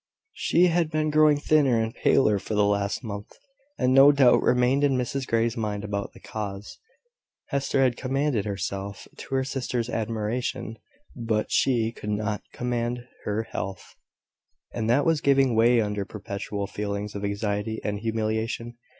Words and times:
She 0.33 0.65
had 0.65 0.89
been 0.89 1.11
growing 1.11 1.39
thinner 1.39 1.79
and 1.79 1.93
paler 1.93 2.39
for 2.39 2.55
the 2.55 2.65
last 2.65 3.03
month, 3.03 3.37
and 3.77 3.93
no 3.93 4.11
doubt 4.11 4.41
remained 4.41 4.83
in 4.83 4.97
Mrs 4.97 5.27
Grey's 5.27 5.55
mind 5.55 5.83
about 5.83 6.13
the 6.13 6.19
cause. 6.19 6.79
Hester 7.49 7.83
had 7.83 7.97
commanded 7.97 8.45
herself, 8.45 9.07
to 9.17 9.35
her 9.35 9.43
sister's 9.43 9.91
admiration; 9.91 10.77
but 11.15 11.51
she 11.51 11.91
could 11.91 12.09
not 12.09 12.41
command 12.51 13.07
her 13.25 13.43
health, 13.43 13.95
and 14.73 14.89
that 14.89 15.05
was 15.05 15.21
giving 15.21 15.53
way 15.53 15.79
under 15.81 16.03
perpetual 16.03 16.65
feelings 16.65 17.13
of 17.13 17.23
anxiety 17.23 17.79
and 17.83 17.99
humiliation. 17.99 18.79